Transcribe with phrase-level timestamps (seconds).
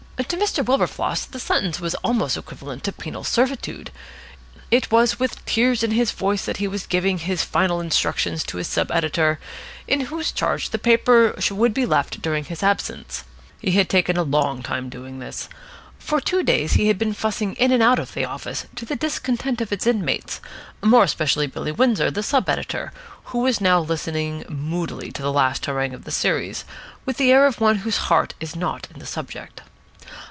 [0.29, 0.63] To Mr.
[0.63, 3.89] Wilberfloss the sentence was almost equivalent to penal servitude.
[4.69, 8.57] It was with tears in his voice that he was giving his final instructions to
[8.57, 9.39] his sub editor,
[9.87, 13.23] in whose charge the paper would be left during his absence.
[13.59, 15.49] He had taken a long time doing this.
[15.97, 18.95] For two days he had been fussing in and out of the office, to the
[18.95, 20.39] discontent of its inmates,
[20.83, 22.93] more especially Billy Windsor, the sub editor,
[23.25, 26.63] who was now listening moodily to the last harangue of the series,
[27.07, 29.61] with the air of one whose heart is not in the subject.